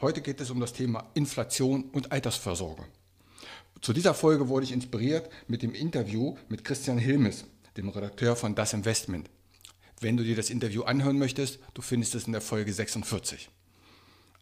Heute 0.00 0.20
geht 0.20 0.40
es 0.40 0.50
um 0.50 0.60
das 0.60 0.72
Thema 0.72 1.10
Inflation 1.14 1.84
und 1.92 2.12
Altersvorsorge. 2.12 2.84
Zu 3.80 3.92
dieser 3.92 4.14
Folge 4.14 4.48
wurde 4.48 4.64
ich 4.64 4.72
inspiriert 4.72 5.28
mit 5.48 5.62
dem 5.62 5.74
Interview 5.74 6.36
mit 6.48 6.64
Christian 6.64 6.98
Hilmes, 6.98 7.44
dem 7.76 7.88
Redakteur 7.88 8.36
von 8.36 8.54
Das 8.54 8.72
Investment. 8.72 9.28
Wenn 10.00 10.16
du 10.16 10.24
dir 10.24 10.36
das 10.36 10.50
Interview 10.50 10.82
anhören 10.82 11.18
möchtest, 11.18 11.58
du 11.74 11.82
findest 11.82 12.14
es 12.14 12.26
in 12.26 12.32
der 12.32 12.40
Folge 12.40 12.72
46. 12.72 13.50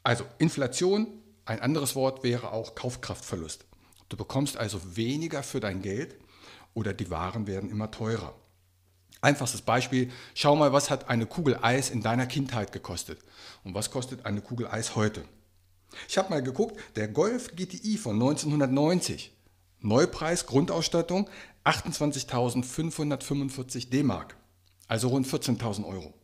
Also 0.02 0.24
Inflation, 0.38 1.06
ein 1.44 1.60
anderes 1.60 1.94
Wort 1.94 2.22
wäre 2.22 2.52
auch 2.52 2.74
Kaufkraftverlust. 2.74 3.64
Du 4.08 4.16
bekommst 4.16 4.56
also 4.56 4.80
weniger 4.96 5.42
für 5.42 5.60
dein 5.60 5.82
Geld 5.82 6.16
oder 6.74 6.92
die 6.92 7.10
Waren 7.10 7.46
werden 7.46 7.70
immer 7.70 7.90
teurer. 7.90 8.34
Einfachstes 9.22 9.62
Beispiel, 9.62 10.10
schau 10.34 10.56
mal, 10.56 10.72
was 10.72 10.90
hat 10.90 11.08
eine 11.10 11.26
Kugel 11.26 11.58
Eis 11.60 11.90
in 11.90 12.02
deiner 12.02 12.26
Kindheit 12.26 12.72
gekostet 12.72 13.20
und 13.64 13.74
was 13.74 13.90
kostet 13.90 14.24
eine 14.24 14.40
Kugel 14.40 14.66
Eis 14.66 14.96
heute. 14.96 15.24
Ich 16.08 16.16
habe 16.16 16.30
mal 16.30 16.42
geguckt, 16.42 16.80
der 16.96 17.08
Golf 17.08 17.54
GTI 17.54 17.98
von 17.98 18.14
1990, 18.14 19.30
Neupreis, 19.80 20.46
Grundausstattung 20.46 21.28
28.545 21.64 23.90
D-Mark, 23.90 24.36
also 24.88 25.08
rund 25.08 25.26
14.000 25.26 25.86
Euro. 25.86 26.14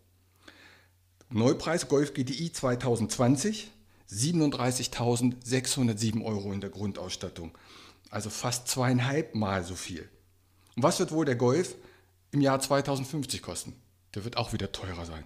Neupreis 1.28 1.88
Golf 1.88 2.14
GTI 2.14 2.52
2020 2.52 3.72
37.607 4.10 6.24
Euro 6.24 6.52
in 6.52 6.60
der 6.60 6.70
Grundausstattung, 6.70 7.50
also 8.10 8.30
fast 8.30 8.68
zweieinhalb 8.68 9.34
Mal 9.34 9.64
so 9.64 9.74
viel. 9.74 10.08
Und 10.76 10.84
was 10.84 11.00
wird 11.00 11.12
wohl 11.12 11.24
der 11.24 11.36
Golf 11.36 11.76
im 12.30 12.40
Jahr 12.40 12.60
2050 12.60 13.42
kosten. 13.42 13.74
Der 14.14 14.24
wird 14.24 14.36
auch 14.36 14.52
wieder 14.52 14.72
teurer 14.72 15.06
sein. 15.06 15.24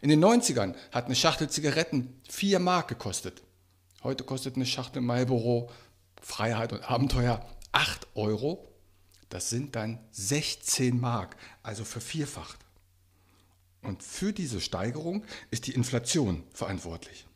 In 0.00 0.08
den 0.08 0.24
90ern 0.24 0.74
hat 0.92 1.06
eine 1.06 1.16
Schachtel 1.16 1.48
Zigaretten 1.50 2.20
4 2.28 2.58
Mark 2.58 2.88
gekostet. 2.88 3.42
Heute 4.02 4.24
kostet 4.24 4.56
eine 4.56 4.66
Schachtel 4.66 5.02
Marlboro 5.02 5.70
Freiheit 6.20 6.72
und 6.72 6.88
Abenteuer 6.90 7.44
8 7.72 8.06
Euro. 8.14 8.68
Das 9.28 9.50
sind 9.50 9.74
dann 9.76 9.98
16 10.12 11.00
Mark, 11.00 11.36
also 11.62 11.84
vervierfacht. 11.84 12.58
Und 13.82 14.02
für 14.02 14.32
diese 14.32 14.60
Steigerung 14.60 15.24
ist 15.50 15.66
die 15.66 15.72
Inflation 15.72 16.44
verantwortlich. 16.52 17.26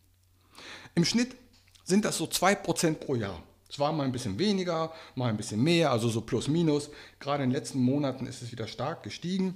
Im 0.94 1.04
Schnitt 1.04 1.36
sind 1.84 2.04
das 2.04 2.16
so 2.16 2.24
2% 2.24 2.94
pro 2.94 3.14
Jahr. 3.14 3.42
Es 3.68 3.78
war 3.78 3.92
mal 3.92 4.04
ein 4.04 4.12
bisschen 4.12 4.38
weniger, 4.38 4.92
mal 5.14 5.28
ein 5.28 5.36
bisschen 5.36 5.62
mehr, 5.62 5.90
also 5.90 6.08
so 6.08 6.22
plus 6.22 6.48
minus. 6.48 6.90
Gerade 7.20 7.44
in 7.44 7.50
den 7.50 7.56
letzten 7.56 7.80
Monaten 7.80 8.26
ist 8.26 8.42
es 8.42 8.50
wieder 8.50 8.66
stark 8.66 9.02
gestiegen. 9.02 9.54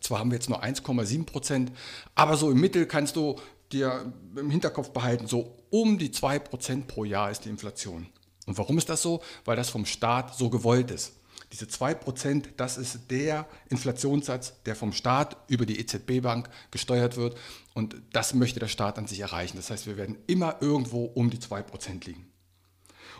Zwar 0.00 0.20
haben 0.20 0.30
wir 0.30 0.36
jetzt 0.36 0.48
nur 0.48 0.62
1,7 0.62 1.24
Prozent, 1.24 1.72
aber 2.14 2.36
so 2.36 2.50
im 2.50 2.60
Mittel 2.60 2.86
kannst 2.86 3.16
du 3.16 3.36
dir 3.72 4.12
im 4.36 4.50
Hinterkopf 4.50 4.90
behalten, 4.90 5.26
so 5.26 5.56
um 5.70 5.98
die 5.98 6.10
2 6.10 6.38
Prozent 6.38 6.88
pro 6.88 7.04
Jahr 7.04 7.30
ist 7.30 7.44
die 7.44 7.50
Inflation. 7.50 8.06
Und 8.46 8.56
warum 8.56 8.78
ist 8.78 8.88
das 8.88 9.02
so? 9.02 9.22
Weil 9.44 9.56
das 9.56 9.68
vom 9.68 9.84
Staat 9.84 10.34
so 10.34 10.48
gewollt 10.48 10.90
ist. 10.90 11.12
Diese 11.52 11.66
2%, 11.66 12.44
das 12.56 12.76
ist 12.76 13.10
der 13.10 13.46
Inflationssatz, 13.68 14.54
der 14.64 14.76
vom 14.76 14.92
Staat 14.92 15.36
über 15.48 15.66
die 15.66 15.78
EZB-Bank 15.80 16.48
gesteuert 16.70 17.16
wird. 17.16 17.36
Und 17.74 17.96
das 18.12 18.34
möchte 18.34 18.60
der 18.60 18.68
Staat 18.68 18.98
an 18.98 19.06
sich 19.06 19.20
erreichen. 19.20 19.56
Das 19.56 19.70
heißt, 19.70 19.86
wir 19.86 19.96
werden 19.96 20.18
immer 20.26 20.56
irgendwo 20.60 21.04
um 21.04 21.30
die 21.30 21.38
2% 21.38 22.06
liegen. 22.06 22.26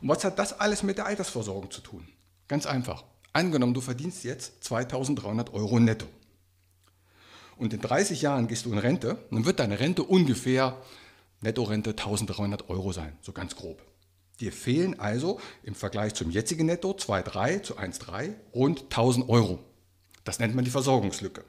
Und 0.00 0.08
was 0.08 0.24
hat 0.24 0.38
das 0.38 0.58
alles 0.58 0.82
mit 0.82 0.98
der 0.98 1.06
Altersversorgung 1.06 1.70
zu 1.70 1.80
tun? 1.80 2.06
Ganz 2.46 2.66
einfach. 2.66 3.04
Angenommen, 3.32 3.74
du 3.74 3.80
verdienst 3.80 4.24
jetzt 4.24 4.64
2300 4.64 5.52
Euro 5.52 5.78
netto. 5.78 6.06
Und 7.56 7.74
in 7.74 7.80
30 7.80 8.22
Jahren 8.22 8.46
gehst 8.46 8.64
du 8.64 8.72
in 8.72 8.78
Rente, 8.78 9.18
dann 9.30 9.44
wird 9.44 9.58
deine 9.58 9.80
Rente 9.80 10.04
ungefähr 10.04 10.80
Nettorente 11.40 11.90
1300 11.90 12.68
Euro 12.68 12.92
sein, 12.92 13.16
so 13.20 13.32
ganz 13.32 13.56
grob. 13.56 13.82
Dir 14.40 14.52
fehlen 14.52 14.98
also 15.00 15.40
im 15.64 15.74
Vergleich 15.74 16.14
zum 16.14 16.30
jetzigen 16.30 16.66
Netto 16.66 16.92
2,3 16.92 17.62
zu 17.62 17.76
1,3 17.76 18.34
rund 18.54 18.82
1000 18.84 19.28
Euro. 19.28 19.58
Das 20.24 20.38
nennt 20.38 20.54
man 20.54 20.64
die 20.64 20.70
Versorgungslücke. 20.70 21.44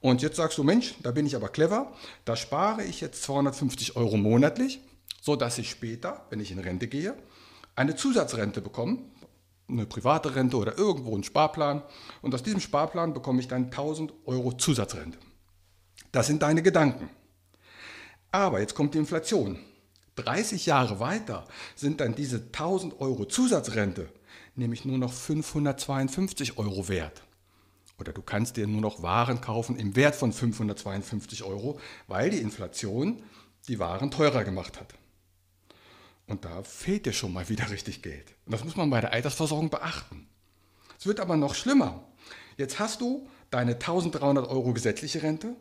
Und 0.00 0.22
jetzt 0.22 0.36
sagst 0.36 0.58
du, 0.58 0.62
Mensch, 0.62 0.94
da 1.02 1.10
bin 1.10 1.26
ich 1.26 1.34
aber 1.34 1.48
clever, 1.48 1.92
da 2.24 2.36
spare 2.36 2.84
ich 2.84 3.00
jetzt 3.00 3.24
250 3.24 3.96
Euro 3.96 4.16
monatlich, 4.16 4.80
sodass 5.20 5.58
ich 5.58 5.70
später, 5.70 6.24
wenn 6.30 6.38
ich 6.38 6.52
in 6.52 6.60
Rente 6.60 6.86
gehe, 6.86 7.16
eine 7.78 7.96
Zusatzrente 7.96 8.60
bekommen, 8.60 9.10
eine 9.68 9.86
private 9.86 10.34
Rente 10.34 10.56
oder 10.56 10.76
irgendwo 10.76 11.14
einen 11.14 11.24
Sparplan. 11.24 11.82
Und 12.22 12.34
aus 12.34 12.42
diesem 12.42 12.60
Sparplan 12.60 13.14
bekomme 13.14 13.40
ich 13.40 13.48
dann 13.48 13.64
1000 13.64 14.12
Euro 14.26 14.52
Zusatzrente. 14.52 15.18
Das 16.12 16.26
sind 16.26 16.42
deine 16.42 16.62
Gedanken. 16.62 17.08
Aber 18.30 18.60
jetzt 18.60 18.74
kommt 18.74 18.94
die 18.94 18.98
Inflation. 18.98 19.58
30 20.16 20.66
Jahre 20.66 21.00
weiter 21.00 21.44
sind 21.76 22.00
dann 22.00 22.14
diese 22.14 22.36
1000 22.38 23.00
Euro 23.00 23.24
Zusatzrente 23.24 24.08
nämlich 24.58 24.84
nur 24.84 24.98
noch 24.98 25.12
552 25.12 26.58
Euro 26.58 26.88
wert. 26.88 27.22
Oder 27.98 28.12
du 28.12 28.22
kannst 28.22 28.56
dir 28.56 28.66
nur 28.66 28.80
noch 28.80 29.02
Waren 29.02 29.40
kaufen 29.40 29.76
im 29.76 29.96
Wert 29.96 30.14
von 30.14 30.32
552 30.32 31.42
Euro, 31.44 31.80
weil 32.06 32.30
die 32.30 32.38
Inflation 32.38 33.22
die 33.68 33.78
Waren 33.78 34.10
teurer 34.10 34.44
gemacht 34.44 34.78
hat. 34.78 34.94
Und 36.28 36.44
da 36.44 36.62
fehlt 36.62 37.06
dir 37.06 37.12
schon 37.12 37.32
mal 37.32 37.48
wieder 37.48 37.68
richtig 37.70 38.02
Geld. 38.02 38.34
Und 38.46 38.52
das 38.52 38.64
muss 38.64 38.76
man 38.76 38.90
bei 38.90 39.00
der 39.00 39.12
Altersversorgung 39.12 39.70
beachten. 39.70 40.28
Es 40.98 41.06
wird 41.06 41.20
aber 41.20 41.36
noch 41.36 41.54
schlimmer. 41.54 42.04
Jetzt 42.56 42.78
hast 42.78 43.00
du 43.00 43.28
deine 43.50 43.72
1300 43.72 44.48
Euro 44.48 44.72
gesetzliche 44.72 45.22
Rente 45.22 45.56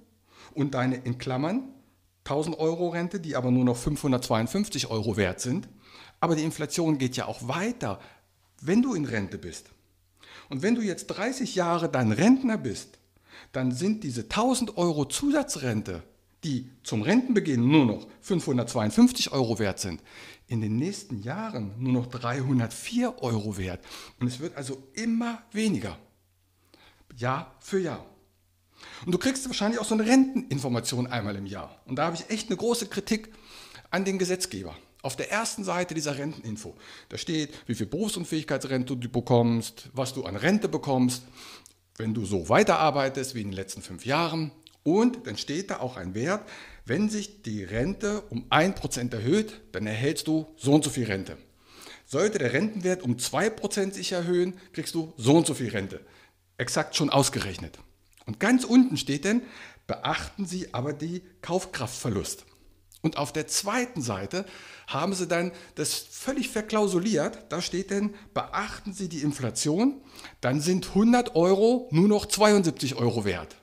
und 0.53 0.73
deine 0.73 0.97
in 0.97 1.17
Klammern 1.17 1.73
1000 2.25 2.59
Euro 2.59 2.89
Rente, 2.89 3.22
die 3.22 3.35
aber 3.35 3.51
nur 3.51 3.63
noch 3.63 3.77
552 3.77 4.89
Euro 4.89 5.16
wert 5.16 5.39
sind. 5.39 5.69
Aber 6.19 6.35
die 6.35 6.44
Inflation 6.44 6.97
geht 6.97 7.16
ja 7.16 7.25
auch 7.25 7.47
weiter, 7.47 8.00
wenn 8.61 8.81
du 8.81 8.94
in 8.94 9.06
Rente 9.06 9.38
bist. 9.38 9.69
Und 10.50 10.61
wenn 10.61 10.75
du 10.75 10.81
jetzt 10.81 11.07
30 11.07 11.56
Jahre 11.56 11.89
dein 11.89 12.11
Rentner 12.11 12.57
bist, 12.57 13.00
dann 13.53 13.72
sind 13.72 14.03
diese 14.03 14.23
1000 14.23 14.77
Euro 14.77 15.06
Zusatzrente, 15.06 16.03
die 16.44 16.70
zum 16.84 17.02
Rentenbeginn 17.02 17.68
nur 17.68 17.86
noch 17.86 18.08
552 18.22 19.31
Euro 19.31 19.59
wert 19.59 19.80
sind, 19.80 20.02
in 20.48 20.62
den 20.62 20.78
nächsten 20.78 21.22
Jahren 21.22 21.74
nur 21.78 21.94
noch 21.94 22.07
304 22.07 23.22
Euro 23.22 23.57
wert. 23.57 23.84
Und 24.19 24.28
es 24.28 24.39
wird 24.39 24.56
also 24.56 24.84
immer 24.94 25.42
weniger. 25.51 25.98
Jahr 27.16 27.56
für 27.60 27.80
Jahr. 27.80 28.06
Und 29.06 29.12
du 29.12 29.18
kriegst 29.18 29.45
wahrscheinlich 29.48 29.80
auch 29.80 29.86
so 29.86 29.95
eine 29.95 30.06
Renteninformation 30.06 31.07
einmal 31.07 31.36
im 31.36 31.45
Jahr. 31.45 31.81
Und 31.86 31.98
da 31.98 32.06
habe 32.06 32.16
ich 32.16 32.30
echt 32.30 32.50
eine 32.50 32.57
große 32.57 32.88
Kritik 32.88 33.33
an 33.90 34.06
den 34.06 34.19
Gesetzgeber. 34.19 34.75
Auf 35.01 35.16
der 35.16 35.31
ersten 35.31 35.63
Seite 35.63 35.94
dieser 35.94 36.18
Renteninfo, 36.18 36.75
da 37.10 37.18
steht, 37.18 37.54
wie 37.68 37.75
viel 37.75 37.86
Berufsunfähigkeitsrente 37.86 38.98
du 38.98 39.10
bekommst, 39.10 39.90
was 39.94 40.13
du 40.13 40.25
an 40.25 40.36
Rente 40.36 40.68
bekommst, 40.68 41.24
wenn 41.98 42.13
du 42.13 42.25
so 42.25 42.50
weiterarbeitest 42.50 43.36
wie 43.36 43.42
in 43.42 43.50
den 43.50 43.56
letzten 43.56 43.81
fünf 43.81 44.06
Jahren. 44.06 44.51
Und 44.88 45.28
dann 45.28 45.36
steht 45.36 45.69
da 45.69 45.81
auch 45.81 45.98
ein 45.98 46.16
Wert, 46.16 46.48
wenn 46.86 47.10
sich 47.10 47.42
die 47.42 47.62
Rente 47.62 48.22
um 48.30 48.45
1% 48.50 49.13
erhöht, 49.13 49.60
dann 49.74 49.86
erhältst 49.86 50.30
du 50.30 50.48
so 50.56 50.72
und 50.75 50.86
so 50.86 50.89
viel 50.89 51.07
Rente. 51.07 51.38
Sollte 52.06 52.38
der 52.38 52.54
Rentenwert 52.54 53.04
um 53.04 53.18
2% 53.18 53.92
sich 53.92 54.13
erhöhen, 54.13 54.54
kriegst 54.72 54.95
du 54.95 55.13
so 55.18 55.36
und 55.36 55.45
so 55.45 55.56
viel 55.56 55.72
Rente. 55.72 56.00
Exakt 56.57 56.95
schon 56.95 57.10
ausgerechnet. 57.10 57.78
Und 58.25 58.39
ganz 58.39 58.63
unten 58.63 58.95
steht 58.95 59.25
denn, 59.25 59.42
beachten 59.88 60.45
Sie 60.45 60.74
aber 60.74 60.94
die 60.94 61.22
Kaufkraftverlust. 61.42 62.45
Und 63.01 63.18
auf 63.18 63.33
der 63.33 63.48
zweiten 63.48 64.01
Seite 64.01 64.45
haben 64.88 65.13
sie 65.13 65.28
dann 65.28 65.51
das 65.75 65.95
völlig 65.95 66.48
verklausuliert. 66.48 67.38
Da 67.50 67.62
steht 67.62 67.92
dann, 67.92 68.16
beachten 68.33 68.94
Sie 68.94 69.10
die 69.10 69.22
Inflation, 69.22 70.00
dann 70.40 70.62
sind 70.62 70.88
100 70.88 71.36
Euro 71.36 71.90
nur 71.92 72.07
noch 72.07 72.25
72 72.25 72.95
Euro 72.95 73.25
wert. 73.25 73.57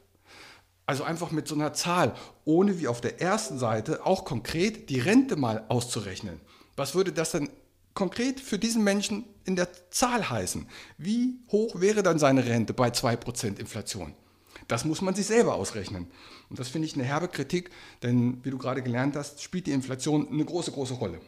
Also 0.86 1.02
einfach 1.04 1.30
mit 1.30 1.48
so 1.48 1.54
einer 1.54 1.72
Zahl, 1.72 2.14
ohne 2.44 2.78
wie 2.78 2.88
auf 2.88 3.00
der 3.00 3.20
ersten 3.20 3.58
Seite 3.58 4.04
auch 4.04 4.24
konkret 4.24 4.90
die 4.90 5.00
Rente 5.00 5.36
mal 5.36 5.64
auszurechnen. 5.68 6.40
Was 6.76 6.94
würde 6.94 7.12
das 7.12 7.30
dann 7.30 7.48
konkret 7.94 8.40
für 8.40 8.58
diesen 8.58 8.84
Menschen 8.84 9.24
in 9.44 9.56
der 9.56 9.68
Zahl 9.90 10.28
heißen? 10.28 10.66
Wie 10.98 11.38
hoch 11.50 11.80
wäre 11.80 12.02
dann 12.02 12.18
seine 12.18 12.44
Rente 12.44 12.74
bei 12.74 12.88
2% 12.88 13.58
Inflation? 13.58 14.14
Das 14.68 14.84
muss 14.84 15.00
man 15.00 15.14
sich 15.14 15.26
selber 15.26 15.54
ausrechnen. 15.54 16.06
Und 16.50 16.58
das 16.58 16.68
finde 16.68 16.86
ich 16.86 16.94
eine 16.94 17.04
herbe 17.04 17.28
Kritik, 17.28 17.70
denn 18.02 18.44
wie 18.44 18.50
du 18.50 18.58
gerade 18.58 18.82
gelernt 18.82 19.16
hast, 19.16 19.42
spielt 19.42 19.66
die 19.66 19.72
Inflation 19.72 20.28
eine 20.28 20.44
große, 20.44 20.72
große 20.72 20.94
Rolle. 20.94 21.20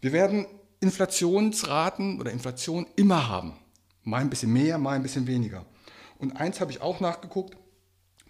Wir 0.00 0.12
werden 0.12 0.46
Inflationsraten 0.80 2.20
oder 2.20 2.30
Inflation 2.30 2.86
immer 2.96 3.28
haben. 3.28 3.54
Mal 4.02 4.20
ein 4.20 4.30
bisschen 4.30 4.52
mehr, 4.52 4.78
mal 4.78 4.92
ein 4.92 5.02
bisschen 5.02 5.26
weniger. 5.26 5.64
Und 6.18 6.36
eins 6.36 6.60
habe 6.60 6.70
ich 6.70 6.80
auch 6.80 7.00
nachgeguckt, 7.00 7.56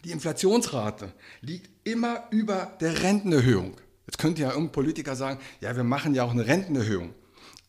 die 0.04 0.12
Inflationsrate 0.12 1.12
liegt 1.40 1.70
immer 1.84 2.24
über 2.30 2.76
der 2.80 3.02
Rentenerhöhung. 3.02 3.76
Jetzt 4.06 4.18
könnte 4.18 4.42
ja 4.42 4.50
irgendein 4.50 4.72
Politiker 4.72 5.16
sagen, 5.16 5.40
ja, 5.60 5.74
wir 5.74 5.84
machen 5.84 6.14
ja 6.14 6.24
auch 6.24 6.30
eine 6.30 6.46
Rentenerhöhung. 6.46 7.14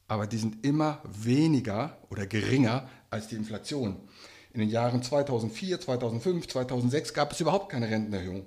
Aber 0.08 0.28
die 0.28 0.38
sind 0.38 0.66
immer 0.66 1.02
weniger 1.04 1.98
oder 2.10 2.28
geringer 2.28 2.88
als 3.10 3.28
die 3.28 3.36
Inflation. 3.36 3.98
In 4.54 4.60
den 4.60 4.70
Jahren 4.70 5.04
2004, 5.04 5.82
2005, 5.82 6.48
2006 6.48 7.14
gab 7.14 7.32
es 7.32 7.42
überhaupt 7.42 7.72
keine 7.72 7.90
Rentenerhöhung. 7.90 8.46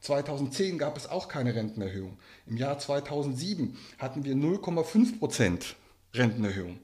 2010 0.00 0.78
gab 0.78 0.96
es 0.96 1.08
auch 1.08 1.28
keine 1.28 1.54
Rentenerhöhung. 1.54 2.18
Im 2.46 2.56
Jahr 2.56 2.78
2007 2.78 3.76
hatten 3.98 4.24
wir 4.24 4.34
0,5 4.34 5.18
Prozent 5.18 5.76
Rentenerhöhung. 6.14 6.78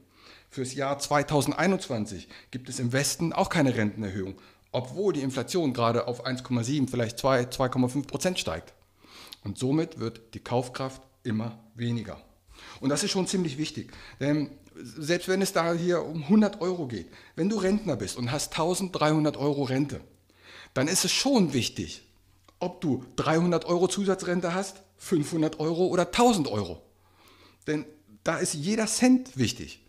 Fürs 0.49 0.75
Jahr 0.75 0.99
2021 0.99 2.27
gibt 2.51 2.69
es 2.69 2.79
im 2.79 2.93
Westen 2.93 3.33
auch 3.33 3.49
keine 3.49 3.75
Rentenerhöhung, 3.75 4.35
obwohl 4.73 5.13
die 5.13 5.21
Inflation 5.21 5.73
gerade 5.73 6.07
auf 6.07 6.25
1,7, 6.25 6.89
vielleicht 6.89 7.17
2, 7.19 7.43
2,5 7.43 8.07
Prozent 8.07 8.39
steigt. 8.39 8.73
Und 9.43 9.57
somit 9.57 9.99
wird 9.99 10.33
die 10.33 10.39
Kaufkraft 10.39 11.01
immer 11.23 11.59
weniger. 11.75 12.21
Und 12.81 12.89
das 12.89 13.03
ist 13.03 13.11
schon 13.11 13.27
ziemlich 13.27 13.57
wichtig, 13.57 13.91
denn 14.19 14.49
selbst 14.75 15.27
wenn 15.27 15.41
es 15.41 15.53
da 15.53 15.73
hier 15.73 16.03
um 16.03 16.23
100 16.23 16.61
Euro 16.61 16.87
geht, 16.87 17.07
wenn 17.35 17.49
du 17.49 17.57
Rentner 17.57 17.95
bist 17.95 18.17
und 18.17 18.31
hast 18.31 18.53
1300 18.53 19.37
Euro 19.37 19.63
Rente, 19.63 20.01
dann 20.73 20.87
ist 20.87 21.05
es 21.05 21.11
schon 21.11 21.53
wichtig, 21.53 22.03
ob 22.59 22.81
du 22.81 23.05
300 23.17 23.65
Euro 23.65 23.87
Zusatzrente 23.87 24.53
hast, 24.53 24.81
500 24.97 25.59
Euro 25.59 25.87
oder 25.87 26.07
1000 26.07 26.47
Euro. 26.47 26.81
Denn 27.67 27.85
da 28.23 28.37
ist 28.37 28.53
jeder 28.53 28.87
Cent 28.87 29.37
wichtig. 29.37 29.85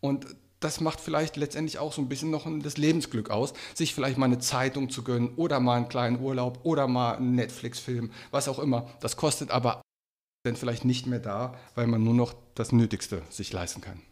Und 0.00 0.26
das 0.60 0.80
macht 0.80 1.00
vielleicht 1.00 1.36
letztendlich 1.36 1.78
auch 1.78 1.92
so 1.92 2.02
ein 2.02 2.08
bisschen 2.08 2.30
noch 2.30 2.46
das 2.62 2.76
Lebensglück 2.76 3.30
aus, 3.30 3.52
sich 3.74 3.94
vielleicht 3.94 4.18
mal 4.18 4.26
eine 4.26 4.38
Zeitung 4.38 4.90
zu 4.90 5.04
gönnen 5.04 5.34
oder 5.36 5.60
mal 5.60 5.76
einen 5.76 5.88
kleinen 5.88 6.20
Urlaub 6.20 6.60
oder 6.64 6.88
mal 6.88 7.16
einen 7.16 7.34
Netflix-Film, 7.34 8.10
was 8.30 8.48
auch 8.48 8.58
immer. 8.58 8.88
Das 9.00 9.16
kostet 9.16 9.50
aber 9.50 9.82
dann 10.44 10.56
vielleicht 10.56 10.84
nicht 10.84 11.06
mehr 11.06 11.20
da, 11.20 11.54
weil 11.74 11.86
man 11.86 12.02
nur 12.02 12.14
noch 12.14 12.34
das 12.54 12.72
Nötigste 12.72 13.22
sich 13.28 13.52
leisten 13.52 13.80
kann. 13.80 14.02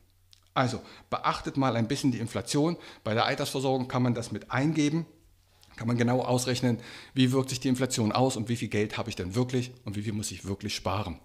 Also 0.54 0.80
beachtet 1.10 1.56
mal 1.56 1.76
ein 1.76 1.88
bisschen 1.88 2.12
die 2.12 2.18
Inflation. 2.18 2.76
Bei 3.04 3.14
der 3.14 3.26
Altersversorgung 3.26 3.88
kann 3.88 4.02
man 4.02 4.14
das 4.14 4.32
mit 4.32 4.50
eingeben, 4.50 5.04
kann 5.76 5.86
man 5.86 5.98
genau 5.98 6.22
ausrechnen, 6.22 6.78
wie 7.12 7.32
wirkt 7.32 7.50
sich 7.50 7.60
die 7.60 7.68
Inflation 7.68 8.10
aus 8.12 8.36
und 8.36 8.48
wie 8.48 8.56
viel 8.56 8.68
Geld 8.68 8.96
habe 8.96 9.10
ich 9.10 9.16
denn 9.16 9.34
wirklich 9.34 9.72
und 9.84 9.96
wie 9.96 10.02
viel 10.02 10.14
muss 10.14 10.30
ich 10.30 10.46
wirklich 10.46 10.74
sparen. 10.74 11.20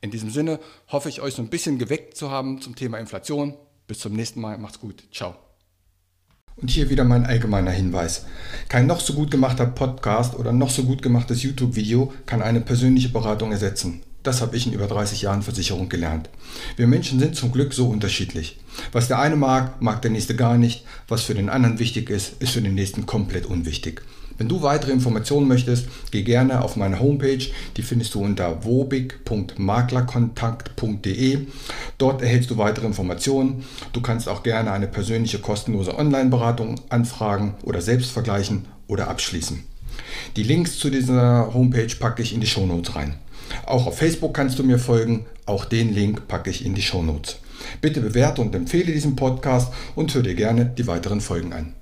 In 0.00 0.10
diesem 0.10 0.30
Sinne 0.30 0.60
hoffe 0.88 1.08
ich 1.08 1.20
euch 1.20 1.34
so 1.34 1.42
ein 1.42 1.50
bisschen 1.50 1.78
geweckt 1.78 2.16
zu 2.16 2.30
haben 2.30 2.62
zum 2.62 2.74
Thema 2.74 2.98
Inflation. 2.98 3.54
Bis 3.88 4.00
zum 4.00 4.12
nächsten 4.12 4.42
Mal, 4.42 4.58
macht's 4.58 4.80
gut, 4.80 5.02
ciao. 5.10 5.34
Und 6.56 6.70
hier 6.70 6.90
wieder 6.90 7.04
mein 7.04 7.24
allgemeiner 7.24 7.70
Hinweis. 7.70 8.26
Kein 8.68 8.86
noch 8.86 9.00
so 9.00 9.14
gut 9.14 9.30
gemachter 9.30 9.64
Podcast 9.64 10.34
oder 10.34 10.52
noch 10.52 10.68
so 10.68 10.84
gut 10.84 11.00
gemachtes 11.00 11.42
YouTube-Video 11.42 12.12
kann 12.26 12.42
eine 12.42 12.60
persönliche 12.60 13.08
Beratung 13.08 13.50
ersetzen. 13.50 14.02
Das 14.22 14.42
habe 14.42 14.58
ich 14.58 14.66
in 14.66 14.74
über 14.74 14.88
30 14.88 15.22
Jahren 15.22 15.40
Versicherung 15.40 15.88
gelernt. 15.88 16.28
Wir 16.76 16.86
Menschen 16.86 17.18
sind 17.18 17.34
zum 17.34 17.50
Glück 17.50 17.72
so 17.72 17.88
unterschiedlich. 17.88 18.60
Was 18.92 19.08
der 19.08 19.20
eine 19.20 19.36
mag, 19.36 19.80
mag 19.80 20.02
der 20.02 20.10
nächste 20.10 20.36
gar 20.36 20.58
nicht. 20.58 20.84
Was 21.06 21.22
für 21.22 21.34
den 21.34 21.48
anderen 21.48 21.78
wichtig 21.78 22.10
ist, 22.10 22.42
ist 22.42 22.52
für 22.52 22.60
den 22.60 22.74
nächsten 22.74 23.06
komplett 23.06 23.46
unwichtig. 23.46 24.02
Wenn 24.38 24.48
du 24.48 24.62
weitere 24.62 24.92
Informationen 24.92 25.48
möchtest, 25.48 25.88
geh 26.12 26.22
gerne 26.22 26.62
auf 26.62 26.76
meine 26.76 27.00
Homepage. 27.00 27.44
Die 27.76 27.82
findest 27.82 28.14
du 28.14 28.20
unter 28.20 28.64
wobig.maklerkontakt.de. 28.64 31.46
Dort 31.98 32.22
erhältst 32.22 32.50
du 32.50 32.56
weitere 32.56 32.86
Informationen. 32.86 33.64
Du 33.92 34.00
kannst 34.00 34.28
auch 34.28 34.44
gerne 34.44 34.70
eine 34.72 34.86
persönliche 34.86 35.40
kostenlose 35.40 35.98
Online-Beratung 35.98 36.76
anfragen 36.88 37.54
oder 37.62 37.80
selbst 37.80 38.12
vergleichen 38.12 38.66
oder 38.86 39.08
abschließen. 39.08 39.64
Die 40.36 40.44
Links 40.44 40.78
zu 40.78 40.90
dieser 40.90 41.52
Homepage 41.52 41.94
packe 41.98 42.22
ich 42.22 42.32
in 42.32 42.40
die 42.40 42.46
Shownotes 42.46 42.94
rein. 42.94 43.14
Auch 43.66 43.86
auf 43.86 43.98
Facebook 43.98 44.34
kannst 44.34 44.58
du 44.58 44.62
mir 44.62 44.78
folgen. 44.78 45.26
Auch 45.46 45.64
den 45.64 45.92
Link 45.92 46.28
packe 46.28 46.50
ich 46.50 46.64
in 46.64 46.74
die 46.74 46.82
Show 46.82 47.02
Notes. 47.02 47.38
Bitte 47.80 48.00
bewerte 48.00 48.42
und 48.42 48.54
empfehle 48.54 48.92
diesen 48.92 49.16
Podcast 49.16 49.72
und 49.94 50.14
hör 50.14 50.22
dir 50.22 50.34
gerne 50.34 50.66
die 50.66 50.86
weiteren 50.86 51.20
Folgen 51.20 51.52
an. 51.52 51.74